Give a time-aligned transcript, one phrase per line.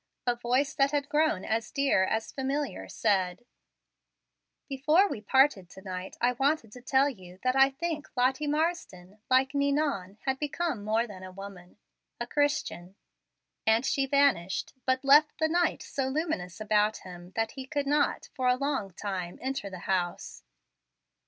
[0.25, 3.45] A voice that had grown as dear as familiar said,
[4.67, 9.19] "Before we parted to night I wanted to tell you that I think Lottie Marsden,
[9.29, 11.77] like Ninon, has become more than a woman,
[12.19, 12.95] a Christian."
[13.67, 18.27] And she vanished, but left the night so luminous about him that he could not,
[18.33, 20.41] for a long time, enter the house.